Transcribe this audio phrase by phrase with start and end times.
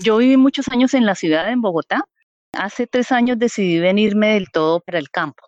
[0.00, 2.04] Yo viví muchos años en la ciudad, en Bogotá.
[2.52, 5.42] Hace tres años decidí venirme del todo para el campo.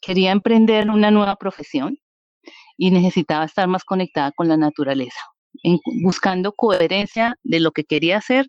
[0.00, 1.98] Quería emprender una nueva profesión
[2.78, 5.20] y necesitaba estar más conectada con la naturaleza,
[6.02, 8.46] buscando coherencia de lo que quería hacer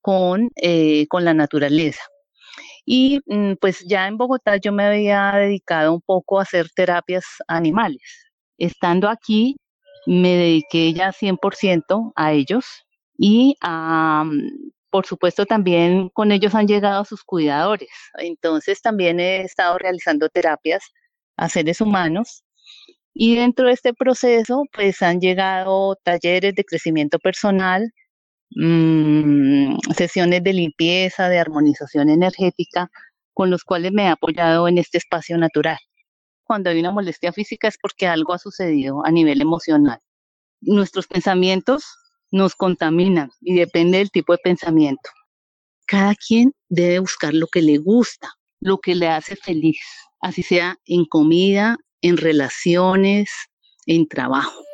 [0.00, 2.02] con, eh, con la naturaleza.
[2.84, 7.24] Y mm, pues ya en Bogotá yo me había dedicado un poco a hacer terapias
[7.48, 8.30] animales.
[8.56, 9.56] Estando aquí,
[10.06, 12.64] me dediqué ya 100% a ellos
[13.18, 17.88] y mm, por supuesto también con ellos han llegado sus cuidadores.
[18.18, 20.84] Entonces también he estado realizando terapias
[21.36, 22.44] a seres humanos
[23.14, 27.90] y dentro de este proceso pues han llegado talleres de crecimiento personal,
[28.50, 32.90] mmm, sesiones de limpieza, de armonización energética,
[33.32, 35.78] con los cuales me he apoyado en este espacio natural.
[36.44, 40.00] Cuando hay una molestia física es porque algo ha sucedido a nivel emocional.
[40.60, 41.84] Nuestros pensamientos
[42.32, 45.10] nos contaminan y depende del tipo de pensamiento.
[45.86, 49.78] Cada quien debe buscar lo que le gusta, lo que le hace feliz,
[50.20, 53.30] así sea en comida, en relaciones,
[53.86, 54.64] en trabajo.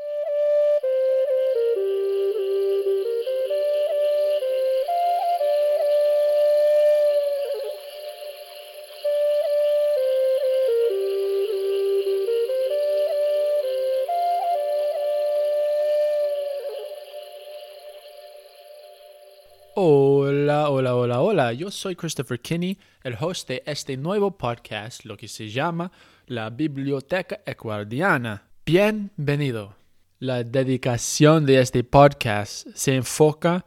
[20.70, 21.52] Hola, hola, hola.
[21.54, 25.90] Yo soy Christopher Kinney, el host de este nuevo podcast, lo que se llama
[26.26, 28.50] La Biblioteca Ecuardiana.
[28.66, 29.76] Bienvenido.
[30.18, 33.64] La dedicación de este podcast se enfoca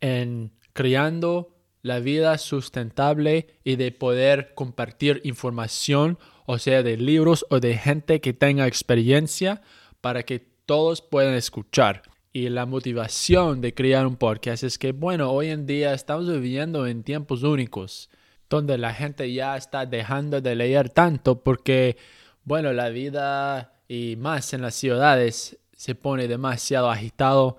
[0.00, 7.60] en creando la vida sustentable y de poder compartir información, o sea, de libros o
[7.60, 9.62] de gente que tenga experiencia
[10.00, 12.02] para que todos puedan escuchar.
[12.34, 16.86] Y la motivación de crear un podcast es que, bueno, hoy en día estamos viviendo
[16.86, 18.08] en tiempos únicos,
[18.48, 21.98] donde la gente ya está dejando de leer tanto porque,
[22.44, 27.58] bueno, la vida y más en las ciudades se pone demasiado agitado,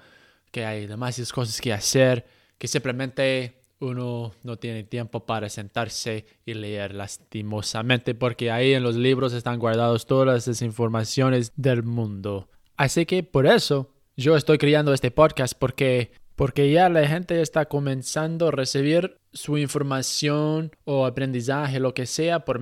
[0.50, 2.26] que hay demasiadas cosas que hacer,
[2.58, 8.96] que simplemente uno no tiene tiempo para sentarse y leer lastimosamente, porque ahí en los
[8.96, 12.50] libros están guardados todas las informaciones del mundo.
[12.76, 17.66] Así que por eso yo estoy creando este podcast porque, porque ya la gente está
[17.66, 22.62] comenzando a recibir su información o aprendizaje, lo que sea, por,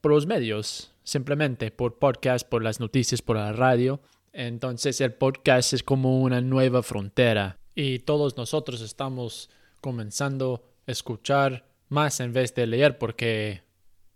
[0.00, 4.00] por los medios, simplemente por podcast, por las noticias, por la radio.
[4.32, 11.66] Entonces el podcast es como una nueva frontera y todos nosotros estamos comenzando a escuchar
[11.88, 13.62] más en vez de leer porque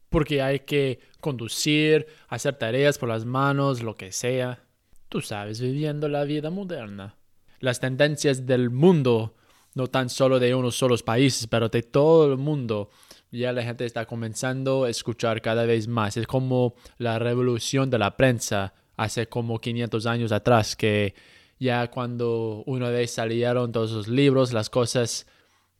[0.08, 4.65] porque hay que conducir, hacer tareas por las manos, lo que sea
[5.08, 7.16] tú sabes, viviendo la vida moderna.
[7.60, 9.34] Las tendencias del mundo,
[9.74, 12.90] no tan solo de unos solos países, pero de todo el mundo,
[13.30, 16.16] ya la gente está comenzando a escuchar cada vez más.
[16.16, 21.14] Es como la revolución de la prensa hace como 500 años atrás, que
[21.58, 25.26] ya cuando una vez salieron todos los libros, las cosas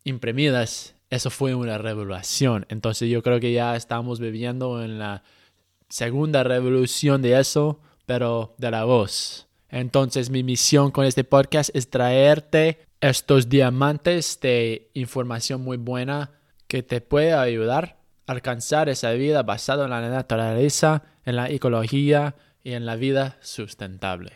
[0.04, 2.66] imprimidas, eso fue una revolución.
[2.68, 5.22] Entonces yo creo que ya estamos viviendo en la
[5.88, 9.46] segunda revolución de eso, pero de la voz.
[9.68, 16.30] Entonces mi misión con este podcast es traerte estos diamantes de información muy buena
[16.66, 22.36] que te puede ayudar a alcanzar esa vida basada en la naturaleza, en la ecología
[22.64, 24.32] y en la vida sustentable.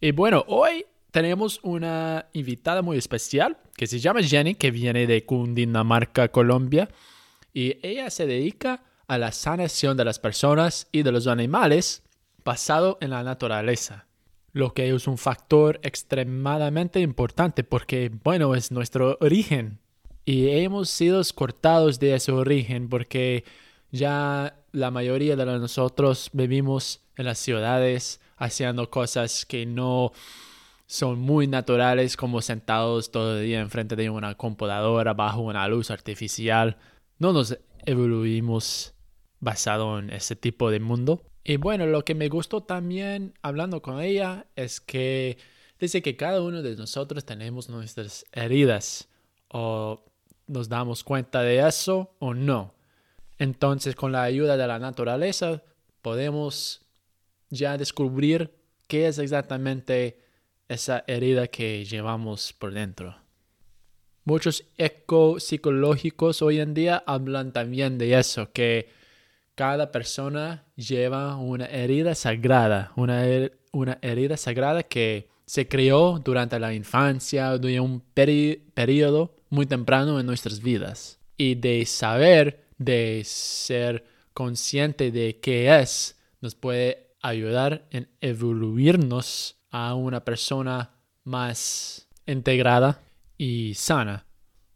[0.00, 5.24] Y bueno, hoy tenemos una invitada muy especial que se llama Jenny, que viene de
[5.24, 6.88] Cundinamarca, Colombia,
[7.52, 12.02] y ella se dedica a la sanación de las personas y de los animales
[12.44, 14.06] basado en la naturaleza,
[14.52, 19.78] lo que es un factor extremadamente importante porque, bueno, es nuestro origen
[20.24, 23.44] y hemos sido cortados de ese origen porque
[23.90, 30.12] ya la mayoría de nosotros vivimos en las ciudades haciendo cosas que no
[30.86, 35.90] son muy naturales como sentados todo el día enfrente de una computadora bajo una luz
[35.90, 36.76] artificial.
[37.18, 38.94] No nos evoluimos
[39.40, 41.22] basado en ese tipo de mundo.
[41.42, 45.38] Y bueno, lo que me gustó también hablando con ella es que
[45.78, 49.08] dice que cada uno de nosotros tenemos nuestras heridas
[49.48, 50.04] o
[50.46, 52.74] nos damos cuenta de eso o no.
[53.38, 55.62] Entonces, con la ayuda de la naturaleza,
[56.02, 56.82] podemos
[57.48, 58.52] ya descubrir
[58.86, 60.20] qué es exactamente
[60.68, 63.16] esa herida que llevamos por dentro.
[64.24, 68.90] Muchos ecopsicológicos hoy en día hablan también de eso, que
[69.54, 73.24] cada persona lleva una herida sagrada, una,
[73.72, 80.26] una herida sagrada que se creó durante la infancia, durante un periodo muy temprano en
[80.26, 88.08] nuestras vidas y de saber, de ser consciente de qué es, nos puede ayudar en
[88.20, 90.90] evoluirnos a una persona
[91.24, 93.02] más integrada
[93.36, 94.26] y sana.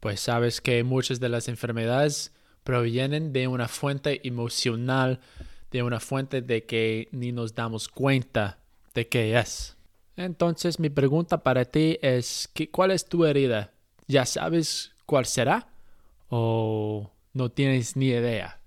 [0.00, 2.33] Pues sabes que muchas de las enfermedades
[2.64, 5.20] provienen de una fuente emocional,
[5.70, 8.58] de una fuente de que ni nos damos cuenta
[8.94, 9.76] de qué es.
[10.16, 13.72] Entonces mi pregunta para ti es, ¿cuál es tu herida?
[14.06, 15.68] ¿Ya sabes cuál será?
[16.28, 18.60] ¿O no tienes ni idea?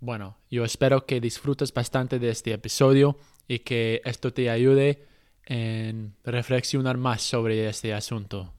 [0.00, 3.18] Bueno, yo espero que disfrutes bastante de este episodio
[3.48, 5.06] y que esto te ayude
[5.46, 8.52] en reflexionar más sobre este asunto.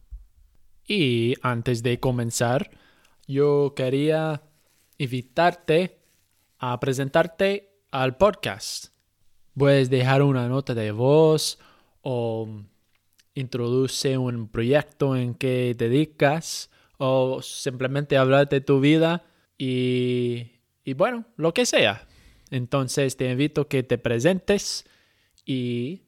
[0.87, 2.69] Y antes de comenzar,
[3.27, 4.43] yo quería
[4.97, 5.99] invitarte
[6.59, 8.87] a presentarte al podcast.
[9.57, 11.59] Puedes dejar una nota de voz
[12.01, 12.47] o
[13.33, 19.25] introduce un proyecto en que te dedicas o simplemente hablar de tu vida
[19.57, 20.51] y,
[20.95, 22.07] bueno, lo que sea.
[22.51, 24.85] Entonces te invito a que te presentes
[25.45, 26.03] y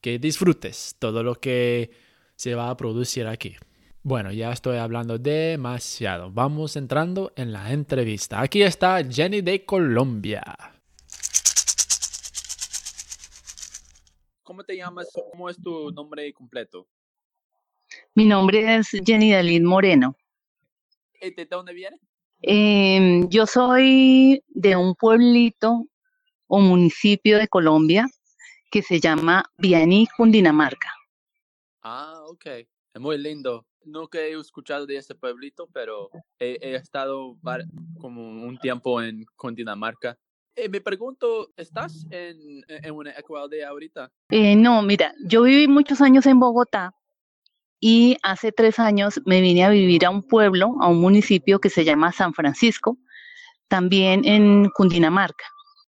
[0.00, 1.90] que disfrutes todo lo que
[2.36, 3.56] se va a producir aquí.
[4.02, 6.30] Bueno, ya estoy hablando demasiado.
[6.30, 8.40] Vamos entrando en la entrevista.
[8.40, 10.42] Aquí está Jenny de Colombia.
[14.42, 15.06] ¿Cómo te llamas?
[15.30, 16.88] ¿Cómo es tu nombre completo?
[18.14, 20.16] Mi nombre es Jenny Dalid Moreno.
[21.20, 22.00] ¿De dónde viene?
[22.40, 25.86] Em, yo soy de un pueblito
[26.46, 28.06] o municipio de Colombia
[28.70, 30.90] que se llama Vianí, Cundinamarca.
[31.82, 32.46] Ah, ok.
[32.46, 33.66] Es muy lindo.
[33.84, 37.36] Nunca he escuchado de ese pueblito, pero he, estado
[37.98, 40.18] como un tiempo en Cundinamarca.
[40.54, 44.12] Eh, me pregunto, ¿estás en, en una ecoaldea ahorita?
[44.30, 46.94] Eh, no, mira, yo viví muchos años en Bogotá
[47.80, 51.70] y hace tres años me vine a vivir a un pueblo, a un municipio que
[51.70, 52.98] se llama San Francisco,
[53.68, 55.46] también en Cundinamarca.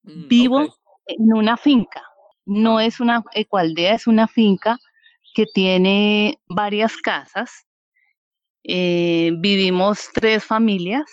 [0.03, 2.03] Mm, Vivo en una finca,
[2.44, 4.79] no es una ecoaldea, es una finca
[5.35, 7.67] que tiene varias casas.
[8.64, 11.04] Eh, vivimos tres familias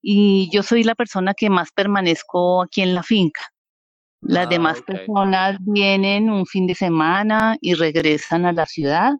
[0.00, 3.42] y yo soy la persona que más permanezco aquí en la finca.
[4.20, 9.12] Las ah, demás personas vienen un fin de semana y regresan a la ciudad,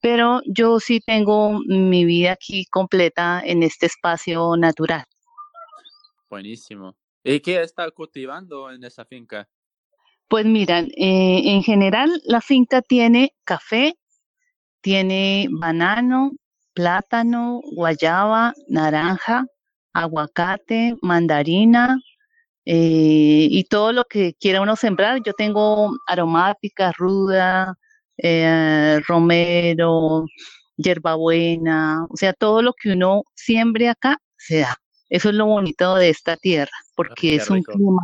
[0.00, 5.04] pero yo sí tengo mi vida aquí completa en este espacio natural.
[6.30, 6.96] Buenísimo.
[7.22, 9.48] ¿Y qué está cultivando en esa finca?
[10.28, 13.98] Pues miran, eh, en general la finca tiene café,
[14.80, 16.32] tiene banano,
[16.76, 19.46] plátano, guayaba, naranja,
[19.94, 21.98] aguacate, mandarina
[22.66, 25.22] eh, y todo lo que quiera uno sembrar.
[25.24, 27.78] Yo tengo aromática, ruda,
[28.18, 30.26] eh, romero,
[30.76, 34.76] hierbabuena, o sea, todo lo que uno siembre acá se da.
[35.08, 38.02] Eso es lo bonito de esta tierra, porque es un clima,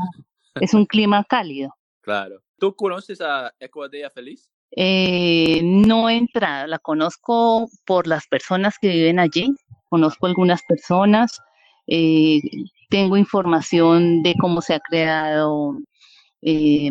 [0.55, 1.75] es un clima cálido.
[2.05, 2.43] Claro.
[2.59, 4.51] ¿Tú conoces a Ecuadea Feliz?
[4.75, 9.55] Eh, no he entrado, la conozco por las personas que viven allí,
[9.91, 11.39] conozco algunas personas,
[11.87, 12.41] eh,
[12.89, 15.77] tengo información de cómo se ha creado,
[16.41, 16.91] eh,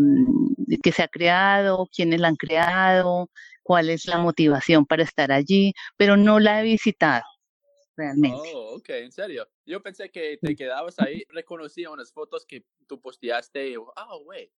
[0.84, 3.30] que se ha creado, quiénes la han creado,
[3.64, 7.24] cuál es la motivación para estar allí, pero no la he visitado
[7.96, 8.52] realmente.
[8.54, 9.48] Oh, ok, en serio.
[9.66, 14.52] Yo pensé que te quedabas ahí, reconocí unas fotos que tú posteaste y, oh, güey,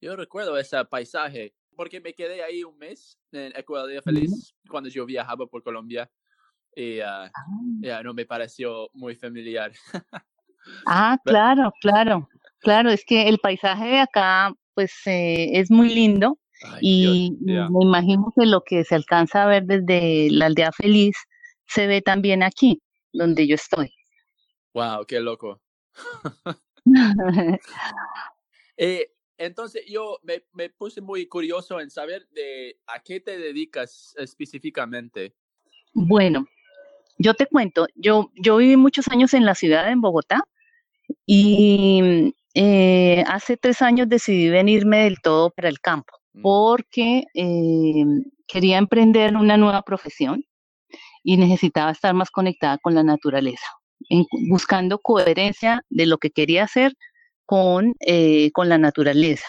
[0.00, 5.06] yo recuerdo ese paisaje porque me quedé ahí un mes en Ecuador Feliz cuando yo
[5.06, 6.10] viajaba por Colombia
[6.74, 7.30] y ah.
[7.80, 9.72] ya no me pareció muy familiar.
[10.86, 12.28] ah, claro, claro,
[12.58, 16.38] claro, es que el paisaje de acá pues eh, es muy lindo
[16.80, 21.16] y me imagino que lo que se alcanza a ver desde la aldea feliz
[21.66, 23.92] se ve también aquí, donde yo estoy.
[24.74, 25.60] Wow, qué loco.
[28.76, 34.14] eh, entonces yo me, me, puse muy curioso en saber de a qué te dedicas
[34.18, 35.34] específicamente.
[35.94, 36.46] Bueno,
[37.16, 40.44] yo te cuento, yo, yo viví muchos años en la ciudad, en Bogotá,
[41.24, 46.42] y eh, hace tres años decidí venirme del todo para el campo, mm.
[46.42, 48.04] porque eh,
[48.46, 50.44] quería emprender una nueva profesión
[51.22, 53.66] y necesitaba estar más conectada con la naturaleza,
[54.50, 56.94] buscando coherencia de lo que quería hacer
[57.50, 59.46] con, eh, con la naturaleza.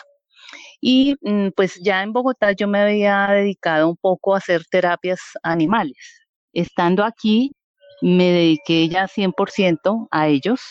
[0.81, 5.19] Y mm, pues ya en Bogotá yo me había dedicado un poco a hacer terapias
[5.43, 5.97] animales.
[6.53, 7.51] Estando aquí,
[8.01, 10.61] me dediqué ya 100% a ellos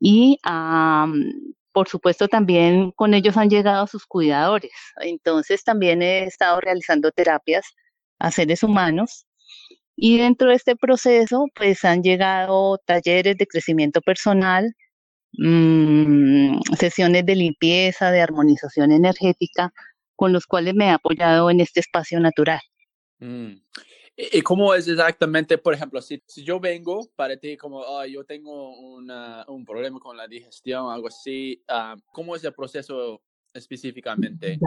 [0.00, 4.72] y mm, por supuesto también con ellos han llegado sus cuidadores.
[5.00, 7.66] Entonces también he estado realizando terapias
[8.18, 9.26] a seres humanos
[9.96, 14.74] Y dentro de este proceso, pues han llegado talleres de crecimiento personal,
[15.32, 19.72] mmm, sesiones de limpieza, de armonización energética,
[20.16, 22.60] con los cuales me he apoyado en este espacio natural.
[23.20, 23.54] Mm.
[24.16, 28.24] ¿Y cómo es exactamente, por ejemplo, si, si yo vengo para ti como, oh, yo
[28.24, 33.22] tengo una, un problema con la digestión, algo así, uh, ¿cómo es el proceso
[33.54, 34.58] específicamente?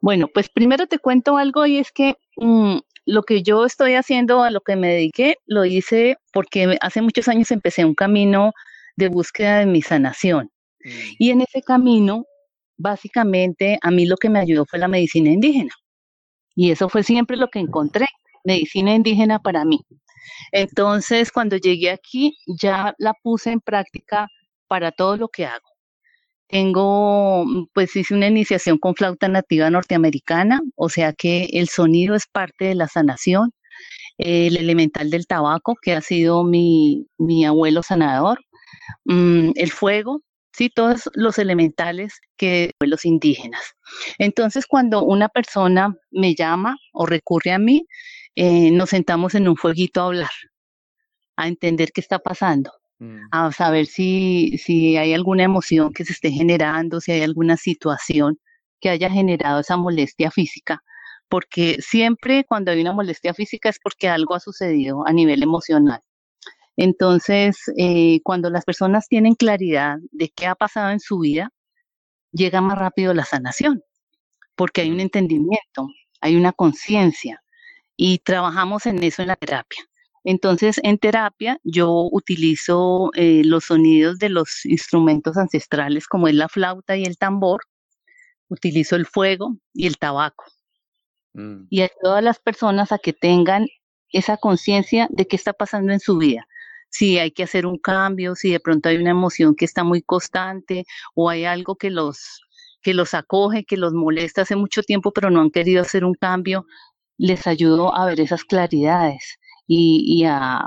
[0.00, 4.42] Bueno, pues primero te cuento algo y es que mmm, lo que yo estoy haciendo,
[4.42, 8.54] a lo que me dediqué, lo hice porque hace muchos años empecé un camino
[9.00, 10.50] de búsqueda de mi sanación.
[10.84, 10.90] Mm.
[11.18, 12.24] Y en ese camino,
[12.76, 15.72] básicamente, a mí lo que me ayudó fue la medicina indígena.
[16.54, 18.06] Y eso fue siempre lo que encontré,
[18.44, 19.80] medicina indígena para mí.
[20.52, 24.28] Entonces, cuando llegué aquí, ya la puse en práctica
[24.68, 25.66] para todo lo que hago.
[26.48, 32.26] Tengo, pues hice una iniciación con flauta nativa norteamericana, o sea que el sonido es
[32.26, 33.52] parte de la sanación.
[34.18, 38.40] El elemental del tabaco, que ha sido mi, mi abuelo sanador.
[39.04, 43.62] Mm, el fuego, sí, todos los elementales que los indígenas.
[44.18, 47.86] Entonces, cuando una persona me llama o recurre a mí,
[48.36, 50.30] eh, nos sentamos en un fueguito a hablar,
[51.36, 52.72] a entender qué está pasando.
[53.00, 53.28] Mm.
[53.32, 58.38] a saber si, si hay alguna emoción que se esté generando, si hay alguna situación
[58.78, 60.82] que haya generado esa molestia física,
[61.28, 66.00] porque siempre cuando hay una molestia física es porque algo ha sucedido a nivel emocional.
[66.76, 71.50] Entonces, eh, cuando las personas tienen claridad de qué ha pasado en su vida,
[72.32, 73.82] llega más rápido la sanación,
[74.54, 75.00] porque hay un mm.
[75.00, 75.88] entendimiento,
[76.20, 77.42] hay una conciencia
[77.96, 79.84] y trabajamos en eso en la terapia.
[80.24, 86.48] Entonces, en terapia yo utilizo eh, los sonidos de los instrumentos ancestrales como es la
[86.48, 87.62] flauta y el tambor,
[88.48, 90.44] utilizo el fuego y el tabaco.
[91.34, 91.66] Mm.
[91.70, 93.66] Y a las personas a que tengan
[94.12, 96.46] esa conciencia de qué está pasando en su vida.
[96.90, 100.02] Si hay que hacer un cambio, si de pronto hay una emoción que está muy
[100.02, 102.40] constante o hay algo que los
[102.82, 106.14] que los acoge, que los molesta hace mucho tiempo, pero no han querido hacer un
[106.14, 106.66] cambio,
[107.18, 110.62] les ayudo a ver esas claridades y, a,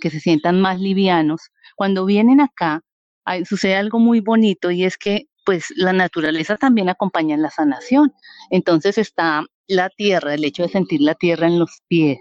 [0.00, 1.50] que se sientan más livianos.
[1.76, 2.82] Cuando vienen acá,
[3.44, 8.12] sucede algo muy bonito y es que pues la naturaleza también acompaña en la sanación.
[8.50, 12.18] Entonces está la tierra, el hecho de sentir la tierra en los pies,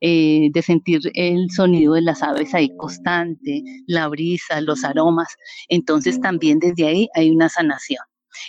[0.00, 5.28] eh, de sentir el sonido de las aves ahí constante, la brisa, los aromas.
[5.68, 8.02] Entonces también desde ahí hay una sanación.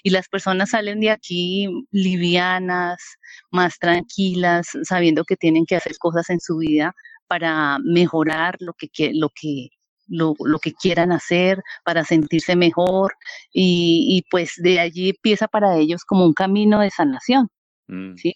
[0.04, 2.98] Y las personas salen de aquí livianas,
[3.52, 6.94] más tranquilas, sabiendo que tienen que hacer cosas en su vida
[7.28, 9.70] para mejorar lo que, lo que,
[10.08, 13.14] lo, que quieran hacer, para sentirse mejor
[13.52, 17.50] y, y, pues de allí empieza para ellos como un camino de sanación.
[17.88, 18.16] Mm.
[18.16, 18.34] ¿sí?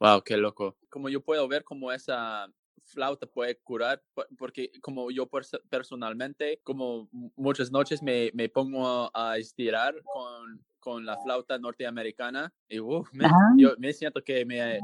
[0.00, 0.76] Wow, qué loco.
[0.88, 2.52] Como yo puedo ver cómo esa
[2.84, 4.02] flauta puede curar,
[4.38, 5.28] porque como yo
[5.68, 12.80] personalmente, como muchas noches me, me pongo a estirar con con la flauta norteamericana y
[12.80, 14.80] me, yo me siento que me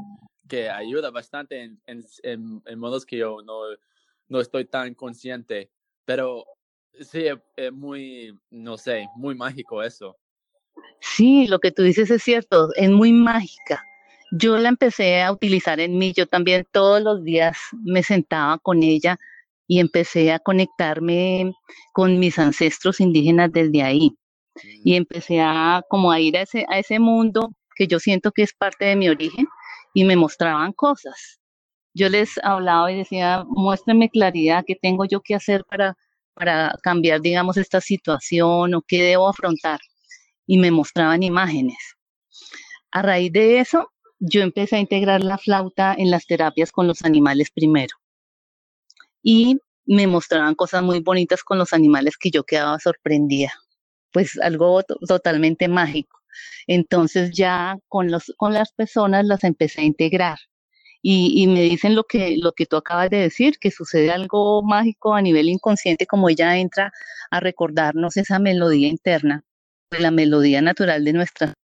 [0.46, 3.62] que ayuda bastante en, en, en, modos que yo no,
[4.28, 5.70] no estoy tan consciente,
[6.04, 6.44] pero
[7.00, 7.24] sí,
[7.56, 10.18] es, muy, no sé, muy mágico eso.
[11.00, 13.82] Sí, lo que tú dices es cierto, es muy mágica.
[14.36, 18.82] Yo la empecé a utilizar en mí, yo también todos los días me sentaba con
[18.82, 19.16] ella
[19.68, 21.52] y empecé a conectarme
[21.92, 24.16] con mis ancestros indígenas desde ahí
[24.82, 28.42] y empecé a como a ir a ese, a ese mundo que yo siento que
[28.42, 29.46] es parte de mi origen
[29.94, 31.38] y me mostraban cosas.
[31.94, 35.96] Yo les hablaba y decía, muéstrenme claridad, qué tengo yo que hacer para,
[36.34, 39.78] para cambiar, digamos, esta situación o qué debo afrontar.
[40.44, 41.78] Y me mostraban imágenes.
[42.90, 47.02] A raíz de eso, yo empecé a integrar la flauta en las terapias con los
[47.04, 47.96] animales primero.
[49.22, 53.52] Y me mostraban cosas muy bonitas con los animales que yo quedaba sorprendida
[54.14, 56.20] pues algo totalmente mágico.
[56.68, 60.38] Entonces ya con, los, con las personas las empecé a integrar.
[61.06, 65.14] Y, me dicen lo que, lo que tú acabas de decir, que sucede algo mágico
[65.14, 66.92] a nivel inconsciente, como ella entra
[67.30, 69.44] a recordarnos esa melodía interna,
[69.90, 71.63] pues la melodía natural de nuestras vidas,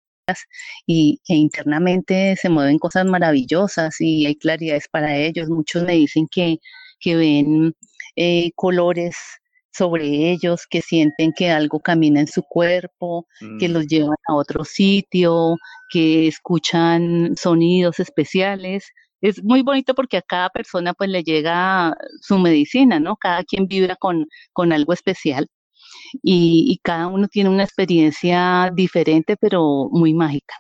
[0.86, 5.50] y que internamente se mueven cosas maravillosas y hay claridades para ellos.
[5.50, 6.60] Muchos me dicen que,
[7.00, 7.74] que ven
[8.16, 9.16] eh, colores
[9.72, 13.28] sobre ellos, que sienten que algo camina en su cuerpo,
[13.60, 13.72] que mm.
[13.72, 15.56] los llevan a otro sitio,
[15.90, 18.86] que escuchan sonidos especiales.
[19.22, 23.16] Es muy bonito porque a cada persona pues le llega su medicina, ¿no?
[23.18, 25.48] Cada quien vibra con, con algo especial
[26.22, 30.56] y, cada uno tiene una experiencia diferente pero muy mágica.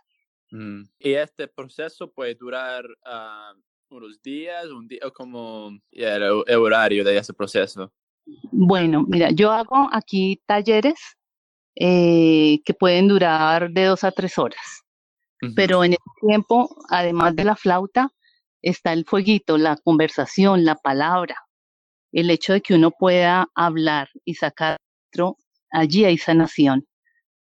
[0.51, 0.83] Mm.
[0.99, 3.53] Y este proceso puede durar ah,
[3.93, 6.23] unos días, un día, como el,
[6.57, 7.91] horario de ese proceso?
[8.51, 10.99] Bueno, mira, yo hago aquí talleres
[11.75, 14.83] eh, que pueden durar de dos a tres horas,
[15.55, 18.09] pero en ese tiempo, además de la flauta,
[18.61, 21.35] está el fueguito, la conversación, la palabra,
[22.13, 24.77] el hecho de que uno pueda hablar y sacar
[25.71, 26.85] allí hay sanación.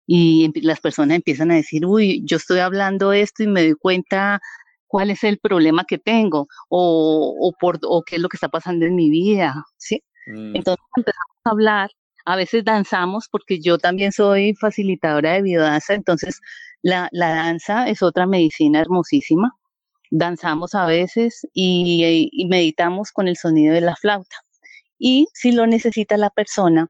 [0.05, 4.39] Y las personas empiezan a decir, uy, yo estoy hablando esto y me doy cuenta
[4.87, 8.47] cuál es el problema que tengo o, o, por, o qué es lo que está
[8.47, 10.01] pasando en mi vida, ¿sí?
[10.27, 10.55] Mm.
[10.55, 11.89] Entonces empezamos a hablar,
[12.25, 16.39] a veces danzamos porque yo también soy facilitadora de biodanza, entonces
[16.81, 19.51] la, la danza es otra medicina hermosísima.
[20.09, 24.37] Danzamos a veces y, y meditamos con el sonido de la flauta.
[24.97, 26.87] Y si lo necesita la persona,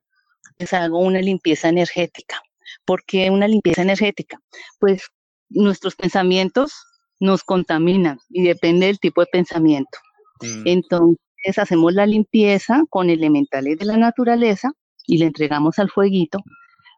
[0.60, 2.42] les hago una limpieza energética.
[2.86, 4.40] ¿Por qué una limpieza energética?
[4.80, 5.04] Pues
[5.50, 6.74] nuestros pensamientos
[7.20, 9.98] nos contaminan y depende del tipo de pensamiento.
[10.42, 10.64] Mm.
[10.66, 14.72] Entonces hacemos la limpieza con elementales de la naturaleza
[15.06, 16.40] y le entregamos al fueguito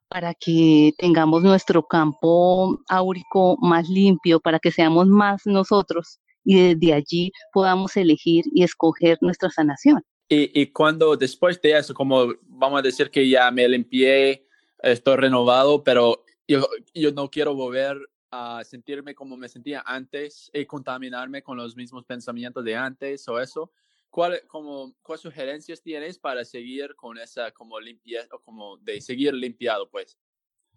[0.10, 6.94] para que tengamos nuestro campo áurico más limpio, para que seamos más nosotros y desde
[6.94, 10.02] allí podamos elegir y escoger nuestra sanación.
[10.32, 14.46] Y, cuando después de eso, como vamos a decir que ya me limpié,
[14.78, 17.98] estoy renovado, pero yo, yo no quiero volver
[18.30, 23.40] a sentirme como me sentía antes y contaminarme con los mismos pensamientos de antes o
[23.40, 23.72] eso.
[24.12, 29.34] ¿Cuál, como, ¿Cuáles sugerencias tienes para seguir con esa como limpieza o como de seguir
[29.34, 30.16] limpiado pues?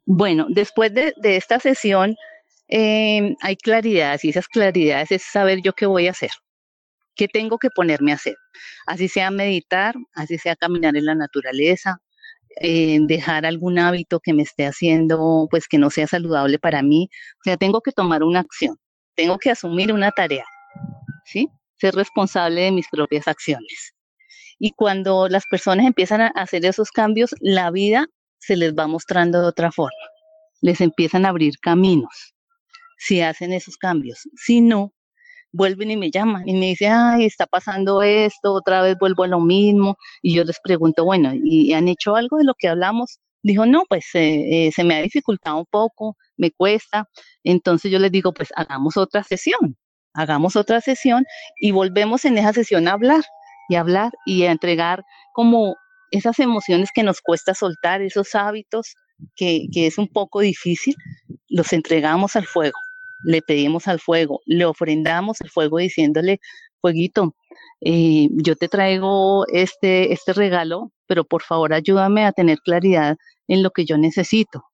[0.06, 2.16] Bueno, después de, de esta sesión
[2.68, 6.30] eh, hay claridades y esas claridades es saber yo qué voy a hacer.
[7.14, 8.36] ¿Qué tengo que ponerme a hacer?
[8.86, 11.98] Así sea meditar, así sea caminar en la naturaleza,
[12.60, 17.08] eh, dejar algún hábito que me esté haciendo, pues que no sea saludable para mí.
[17.40, 18.76] O sea, tengo que tomar una acción,
[19.14, 20.44] tengo que asumir una tarea,
[21.24, 21.48] ¿sí?
[21.78, 23.94] Ser responsable de mis propias acciones.
[24.58, 28.06] Y cuando las personas empiezan a hacer esos cambios, la vida
[28.38, 29.92] se les va mostrando de otra forma.
[30.60, 32.34] Les empiezan a abrir caminos
[32.98, 34.28] si hacen esos cambios.
[34.36, 34.92] Si no,
[35.52, 39.28] vuelven y me llaman y me dicen, ay, está pasando esto, otra vez vuelvo a
[39.28, 39.96] lo mismo.
[40.22, 43.20] Y yo les pregunto, bueno, ¿y han hecho algo de lo que hablamos?
[43.42, 47.08] Dijo, no, pues eh, eh, se me ha dificultado un poco, me cuesta.
[47.44, 49.76] Entonces yo les digo, pues hagamos otra sesión,
[50.14, 51.24] hagamos otra sesión
[51.60, 53.22] y volvemos en esa sesión a hablar
[53.68, 55.76] y hablar y a entregar como
[56.10, 58.94] esas emociones que nos cuesta soltar, esos hábitos
[59.36, 60.94] que, que es un poco difícil,
[61.48, 62.78] los entregamos al fuego
[63.24, 66.40] le pedimos al fuego, le ofrendamos al fuego diciéndole,
[66.80, 67.34] fueguito,
[67.80, 73.16] eh, yo te traigo este, este regalo, pero por favor ayúdame a tener claridad
[73.48, 74.64] en lo que yo necesito.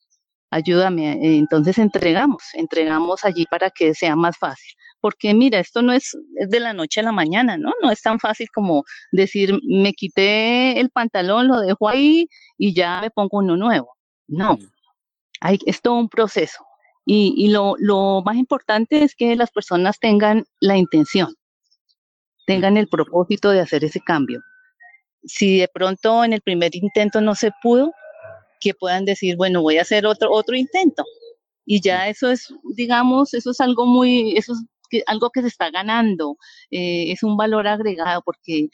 [0.50, 1.12] Ayúdame.
[1.12, 4.72] Eh, entonces entregamos, entregamos allí para que sea más fácil.
[5.00, 6.16] Porque mira, esto no es,
[6.48, 7.72] de la noche a la mañana, ¿no?
[7.82, 13.00] No es tan fácil como decir, me quité el pantalón, lo dejo ahí y ya
[13.00, 13.94] me pongo uno nuevo.
[14.26, 14.70] No, mm.
[15.40, 16.64] hay, es todo un proceso.
[17.10, 21.34] Y, lo, más importante es que las personas tengan la intención,
[22.46, 24.42] tengan el propósito de hacer ese cambio.
[25.24, 27.92] Si de pronto en el primer intento no se pudo,
[28.60, 31.02] que puedan decir, bueno, voy a hacer otro, otro intento.
[31.64, 35.70] Y ya eso es, digamos, eso es algo muy, eso es algo que se está
[35.70, 36.36] ganando,
[36.70, 38.68] eh, es un valor agregado porque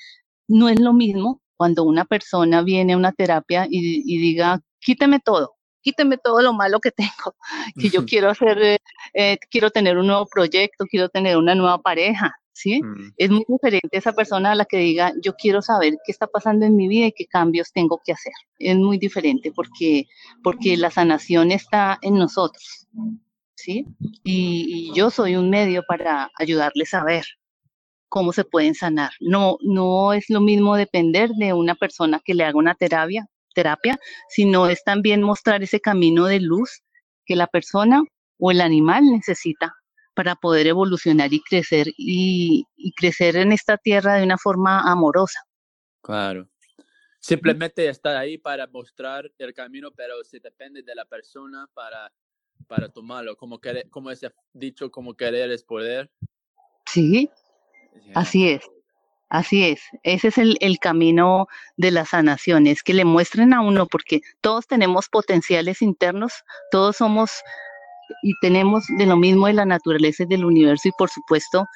[0.49, 5.21] no es lo mismo cuando una persona viene a una terapia y, y diga, quíteme
[5.21, 5.54] todo,
[5.85, 7.37] quíteme todo lo malo que tengo,
[7.79, 8.79] que yo quiero hacer, eh,
[9.13, 12.83] eh, quiero tener un nuevo proyecto, quiero tener una nueva pareja, ¿sí?
[12.83, 13.13] Mm.
[13.17, 16.65] Es muy diferente esa persona a la que diga, yo quiero saber qué está pasando
[16.65, 18.33] en mi vida y qué cambios tengo que hacer.
[18.59, 20.07] Es muy diferente porque,
[20.43, 22.89] porque la sanación está en nosotros,
[23.55, 23.87] ¿sí?
[24.25, 27.27] Y, y yo soy un medio para ayudarles a ver
[28.09, 29.11] cómo se pueden sanar.
[29.21, 33.99] No, no es lo mismo depender de una persona que le haga una terapia terapia,
[34.29, 36.83] sino es también mostrar ese camino de luz
[37.25, 38.03] que la persona
[38.39, 39.75] o el animal necesita
[40.15, 42.65] para poder evolucionar y crecer y,
[42.97, 45.41] crecer en esta tierra de una forma amorosa.
[46.03, 46.49] Claro.
[47.19, 52.13] Simplemente estar ahí para mostrar el camino, pero se depende de la persona para,
[52.69, 53.37] para tomarlo.
[53.37, 56.11] Como, querer, como ese dicho, como querer es poder.
[56.87, 57.31] Sí,
[58.15, 58.63] así es.
[59.35, 63.89] Así es, ese es el, camino de la sanación, es que le muestren a uno,
[63.89, 67.43] porque todos tenemos potenciales internos, todos somos
[68.23, 71.67] y tenemos de lo mismo de la naturaleza y del universo y por supuesto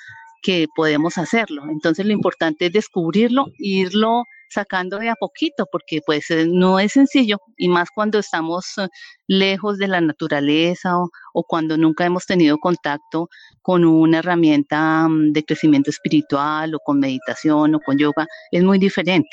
[0.40, 1.64] que podemos hacerlo.
[1.68, 6.92] Entonces lo importante es descubrirlo irlo sacando de a poquito, porque pues eh, no es
[6.92, 8.88] sencillo, y más cuando estamos eh,
[9.26, 13.28] lejos de la naturaleza o, cuando nunca hemos tenido contacto
[13.62, 18.78] con una herramienta mm, de crecimiento espiritual o con meditación o con yoga, es muy
[18.78, 19.28] diferente.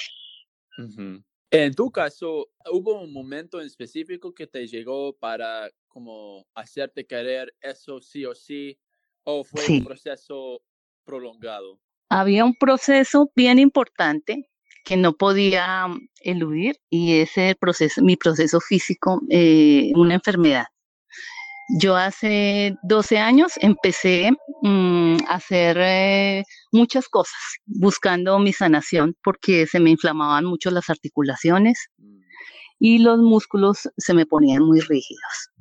[1.52, 7.54] En tu caso, ¿hubo un momento en específico que te llegó para como hacerte querer
[7.62, 8.78] eso sí o sí?
[9.24, 10.62] ¿O fue un proceso
[11.06, 11.80] prolongado?
[12.10, 14.50] Había un proceso bien importante
[14.84, 15.88] que no podía
[16.22, 20.66] eludir y ese proceso, mi proceso físico, eh, una enfermedad.
[21.80, 29.66] Yo hace 12 años empecé mm, a hacer eh, muchas cosas buscando mi sanación porque
[29.66, 32.20] se me inflamaban mucho las articulaciones mm.
[32.80, 35.52] y los músculos se me ponían muy rígidos.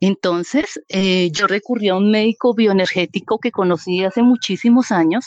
[0.00, 5.26] Entonces, eh, yo recurrí a un médico bioenergético que conocí hace muchísimos años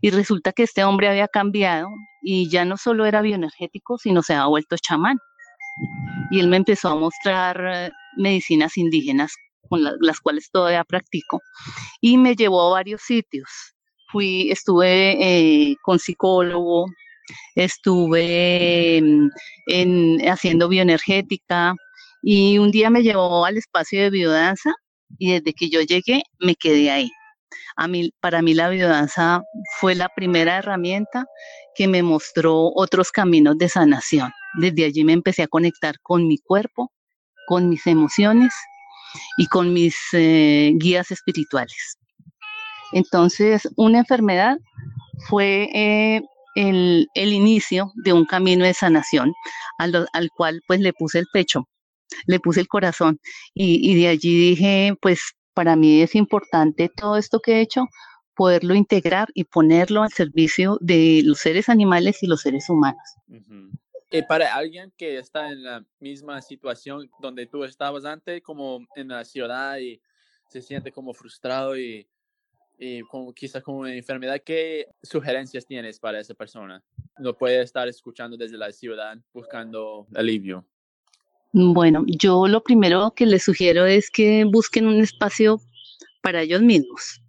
[0.00, 1.88] y resulta que este hombre había cambiado
[2.22, 5.18] y ya no solo era bioenergético, sino se había vuelto chamán.
[6.30, 9.32] Y él me empezó a mostrar eh, medicinas indígenas
[9.68, 11.40] con las cuales todavía practico
[12.00, 13.48] y me llevó a varios sitios.
[14.10, 16.86] Fui, estuve eh, con psicólogo,
[17.54, 19.28] estuve mm,
[19.66, 21.74] en, haciendo bioenergética
[22.22, 24.72] y un día me llevó al espacio de biodanza
[25.18, 27.10] y desde que yo llegué me quedé ahí.
[28.20, 29.42] Para mí la biodanza
[29.78, 31.26] fue la primera herramienta
[31.76, 34.32] que me mostró otros caminos de sanación.
[34.58, 36.90] Desde allí me empecé a conectar con mi cuerpo,
[37.46, 38.52] con mis emociones
[39.36, 41.98] y con mis eh, guías espirituales.
[42.92, 44.58] Entonces, una enfermedad
[45.28, 46.22] fue eh,
[46.56, 49.32] el, inicio de un camino de sanación
[49.78, 51.68] al, cual pues le puse el pecho,
[52.26, 53.20] le puse el corazón
[53.54, 55.20] y de allí dije, pues
[55.58, 57.88] para mí es importante todo esto que he hecho,
[58.36, 63.02] poderlo integrar y ponerlo al servicio de los seres animales y los seres humanos.
[64.08, 69.08] Y para alguien que está en la misma situación donde tú estabas antes, como en
[69.08, 70.00] la ciudad y
[70.46, 72.08] se siente como frustrado y,
[72.78, 76.84] y como, quizás como enfermedad, ¿qué sugerencias tienes para esa persona?
[77.18, 80.64] No puede estar escuchando desde la ciudad buscando alivio.
[81.52, 85.60] Bueno, yo lo primero que les sugiero es que busquen un espacio
[86.20, 87.22] para ellos mismos.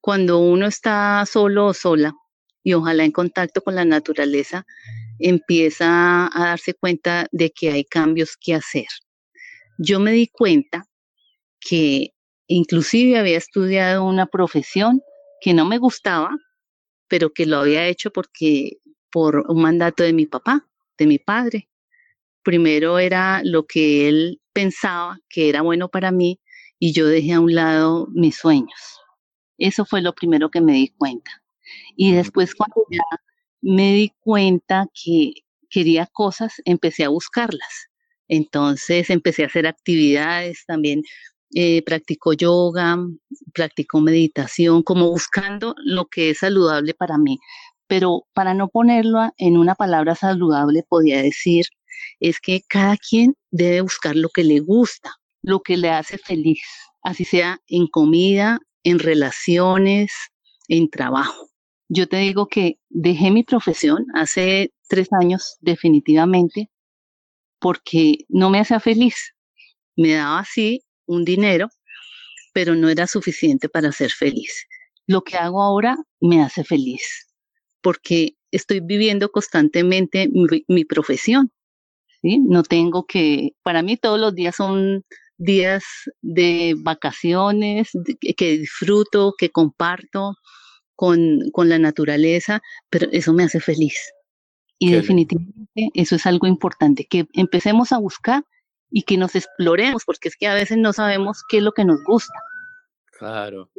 [0.00, 2.14] Cuando uno está solo o sola
[2.62, 4.64] y ojalá en contacto con la naturaleza,
[5.18, 8.86] empieza a darse cuenta de que hay cambios que hacer.
[9.76, 10.86] Yo me di cuenta
[11.58, 12.14] que
[12.46, 15.02] inclusive había estudiado una profesión
[15.40, 16.30] que no me gustaba,
[17.08, 18.78] pero que lo había hecho porque
[19.10, 21.68] por un mandato de mi papá, de mi padre
[22.42, 26.40] primero era lo que él pensaba que era bueno para mí
[26.78, 29.00] y yo dejé a un lado mis sueños.
[29.58, 31.30] Eso fue lo primero que me di cuenta.
[31.96, 33.02] Y después cuando ya
[33.60, 35.34] me di cuenta que
[35.70, 37.88] quería cosas, empecé a buscarlas.
[38.28, 41.02] Entonces empecé a hacer actividades también.
[41.54, 42.96] Eh, practico yoga,
[43.52, 47.38] practico meditación, como buscando lo que es saludable para mí.
[47.86, 51.66] Pero para no ponerlo en una palabra saludable, podía decir
[52.20, 56.62] es que cada quien debe buscar lo que le gusta, lo que le hace feliz,
[57.02, 60.12] así sea en comida, en relaciones,
[60.68, 61.50] en trabajo.
[61.88, 66.70] Yo te digo que dejé mi profesión hace tres años definitivamente
[67.58, 69.34] porque no me hacía feliz.
[69.96, 71.68] Me daba así un dinero,
[72.54, 74.66] pero no era suficiente para ser feliz.
[75.06, 77.28] Lo que hago ahora me hace feliz
[77.82, 80.30] porque estoy viviendo constantemente
[80.68, 81.52] mi profesión
[82.22, 85.04] no tengo que, para mí todos los días son
[85.38, 85.84] días
[86.20, 87.90] de vacaciones
[88.36, 90.36] que disfruto, que comparto
[90.94, 94.12] con, la naturaleza, pero eso me hace feliz.
[94.78, 98.44] Y definitivamente eso es algo importante, que empecemos a buscar
[98.90, 101.84] y que nos exploremos, porque es que a veces no sabemos qué es lo que
[101.84, 102.34] nos gusta.
[103.18, 103.70] Claro.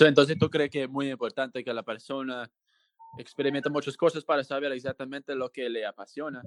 [0.00, 2.48] entonces, ¿tú crees que es muy importante que la persona
[3.18, 6.42] experimente muchas cosas para saber exactamente lo que le apasiona?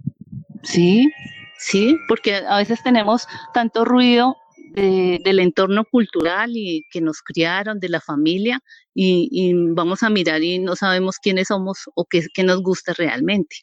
[0.63, 1.11] Sí,
[1.57, 4.35] sí, porque a veces tenemos tanto ruido
[4.75, 8.59] del entorno cultural y que nos criaron, de la familia,
[8.93, 13.57] y, vamos a mirar y no sabemos quiénes somos o qué, nos gusta realmente.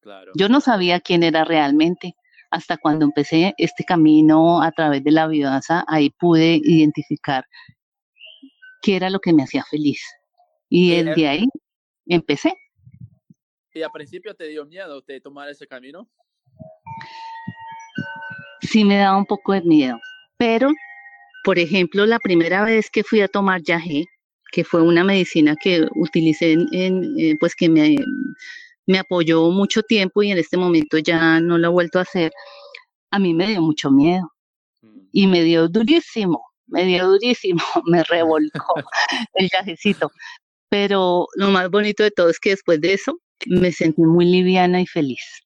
[0.00, 0.32] Claro.
[0.34, 2.14] Yo no sabía quién era realmente.
[2.50, 7.46] Hasta cuando empecé este camino a través de la viudanza, ahí pude identificar
[8.82, 10.02] qué era lo que me hacía feliz.
[10.68, 11.46] Y desde ahí
[12.06, 12.54] empecé.
[13.74, 16.10] ¿Y al principio te dio miedo de tomar ese camino?
[18.60, 19.98] Sí me daba un poco de miedo,
[20.38, 20.70] pero,
[21.44, 24.06] por ejemplo, la primera vez que fui a tomar yagé,
[24.52, 27.96] que fue una medicina que utilicé en, eh, pues que me,
[28.86, 32.32] me apoyó mucho tiempo y en este momento ya no lo he vuelto a hacer,
[33.10, 34.32] a mí me dio mucho miedo
[34.82, 35.00] mm.
[35.12, 38.74] y me dio durísimo, me dio durísimo, me revolcó
[39.34, 40.10] el viajecito.
[40.68, 44.80] Pero lo más bonito de todo es que después de eso me sentí muy liviana
[44.80, 45.42] y feliz.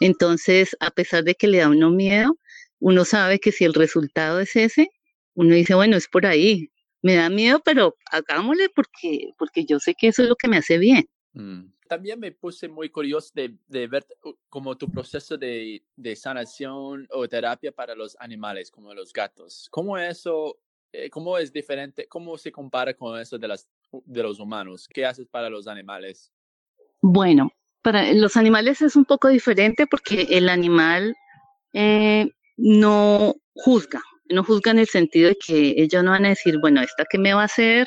[0.00, 2.38] Entonces, a pesar de que le da uno miedo,
[2.80, 4.90] uno sabe que si el resultado es ese,
[5.34, 6.70] uno dice, bueno, es por ahí.
[7.02, 10.56] Me da miedo, pero hagámosle porque, porque yo sé que eso es lo que me
[10.56, 11.08] hace bien.
[11.32, 11.72] Mm.
[11.88, 14.06] También me puse muy curioso de, de ver
[14.48, 19.68] como tu proceso de, de, sanación o terapia para los animales, como los gatos.
[19.70, 20.58] ¿Cómo eso,
[20.92, 24.88] eh, cómo es diferente, cómo se compara con eso de, las, de los humanos?
[24.88, 26.32] ¿Qué haces para los animales?
[27.02, 27.50] Bueno,
[27.84, 31.14] para los animales es un poco diferente porque el animal
[31.74, 36.58] eh, no juzga, no juzga en el sentido de que ellos no van a decir,
[36.58, 37.86] bueno, ¿esta qué me va a hacer?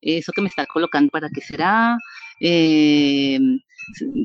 [0.00, 1.98] ¿Eso que me está colocando para qué será?
[2.40, 3.38] Eh,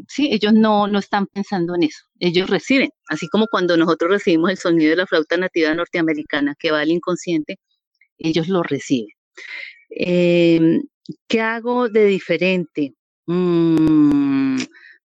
[0.08, 4.52] sí, ellos no, no están pensando en eso, ellos reciben, así como cuando nosotros recibimos
[4.52, 7.60] el sonido de la flauta nativa norteamericana que va al inconsciente,
[8.18, 9.14] ellos lo reciben.
[9.90, 10.80] Eh,
[11.28, 12.94] ¿Qué hago de diferente?
[13.26, 14.49] Mm,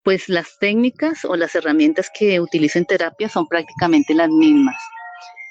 [0.04, 4.76] pues las técnicas o las herramientas que utilizo en terapia son prácticamente las mismas.